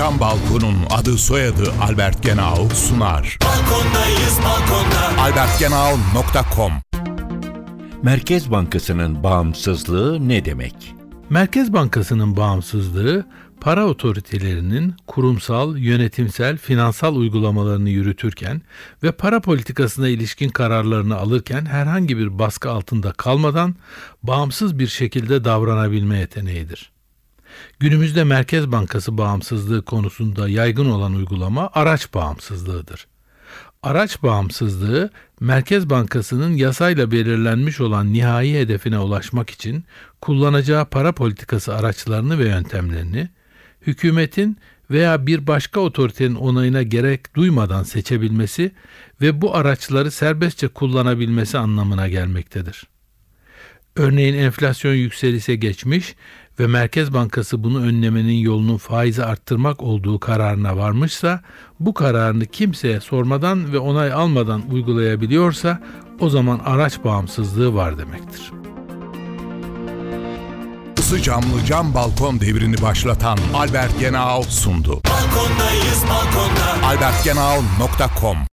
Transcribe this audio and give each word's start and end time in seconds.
Cam 0.00 0.20
Balkon'un 0.20 0.76
adı 0.90 1.18
soyadı 1.18 1.72
Albert 1.82 2.22
Genau 2.22 2.68
sunar. 2.74 3.38
Balkondayız 3.44 4.38
balkonda. 4.44 5.22
albertgenau.com 5.22 6.72
Merkez 8.02 8.50
Bankası'nın 8.50 9.22
bağımsızlığı 9.22 10.28
ne 10.28 10.44
demek? 10.44 10.94
Merkez 11.30 11.72
Bankası'nın 11.72 12.36
bağımsızlığı, 12.36 13.26
para 13.60 13.86
otoritelerinin 13.86 14.94
kurumsal, 15.06 15.76
yönetimsel, 15.76 16.56
finansal 16.56 17.16
uygulamalarını 17.16 17.90
yürütürken 17.90 18.62
ve 19.02 19.12
para 19.12 19.40
politikasına 19.40 20.08
ilişkin 20.08 20.48
kararlarını 20.48 21.16
alırken 21.16 21.66
herhangi 21.66 22.18
bir 22.18 22.38
baskı 22.38 22.70
altında 22.70 23.12
kalmadan 23.12 23.74
bağımsız 24.22 24.78
bir 24.78 24.88
şekilde 24.88 25.44
davranabilme 25.44 26.18
yeteneğidir. 26.18 26.99
Günümüzde 27.80 28.24
Merkez 28.24 28.72
Bankası 28.72 29.18
bağımsızlığı 29.18 29.84
konusunda 29.84 30.48
yaygın 30.48 30.90
olan 30.90 31.14
uygulama 31.14 31.70
araç 31.74 32.14
bağımsızlığıdır. 32.14 33.06
Araç 33.82 34.22
bağımsızlığı, 34.22 35.10
Merkez 35.40 35.90
Bankası'nın 35.90 36.56
yasayla 36.56 37.10
belirlenmiş 37.10 37.80
olan 37.80 38.12
nihai 38.12 38.54
hedefine 38.54 38.98
ulaşmak 38.98 39.50
için 39.50 39.84
kullanacağı 40.20 40.84
para 40.84 41.12
politikası 41.12 41.74
araçlarını 41.74 42.38
ve 42.38 42.48
yöntemlerini, 42.48 43.28
hükümetin 43.86 44.58
veya 44.90 45.26
bir 45.26 45.46
başka 45.46 45.80
otoritenin 45.80 46.34
onayına 46.34 46.82
gerek 46.82 47.36
duymadan 47.36 47.82
seçebilmesi 47.82 48.72
ve 49.20 49.42
bu 49.42 49.56
araçları 49.56 50.10
serbestçe 50.10 50.68
kullanabilmesi 50.68 51.58
anlamına 51.58 52.08
gelmektedir. 52.08 52.84
Örneğin 53.96 54.34
enflasyon 54.34 54.94
yükselişe 54.94 55.56
geçmiş 55.56 56.14
ve 56.60 56.66
Merkez 56.66 57.14
Bankası 57.14 57.64
bunu 57.64 57.82
önlemenin 57.82 58.38
yolunun 58.38 58.76
faizi 58.76 59.24
arttırmak 59.24 59.82
olduğu 59.82 60.20
kararına 60.20 60.76
varmışsa, 60.76 61.40
bu 61.80 61.94
kararını 61.94 62.46
kimseye 62.46 63.00
sormadan 63.00 63.72
ve 63.72 63.78
onay 63.78 64.12
almadan 64.12 64.70
uygulayabiliyorsa 64.70 65.82
o 66.20 66.30
zaman 66.30 66.58
araç 66.58 67.04
bağımsızlığı 67.04 67.74
var 67.74 67.98
demektir. 67.98 68.52
Isı 70.98 71.22
camlı 71.22 71.64
cam 71.66 71.94
balkon 71.94 72.40
devrini 72.40 72.82
başlatan 72.82 73.38
Albert 73.54 74.00
Genau 74.00 74.42
sundu. 74.42 75.00
Balkondayız 75.04 76.02
balkonda. 76.02 76.86
albertgenau.com 76.86 78.36